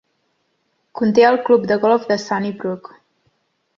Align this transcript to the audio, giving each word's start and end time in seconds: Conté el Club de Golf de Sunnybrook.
Conté 1.01 1.27
el 1.29 1.37
Club 1.49 1.67
de 1.73 1.77
Golf 1.85 2.07
de 2.13 2.19
Sunnybrook. 2.25 2.93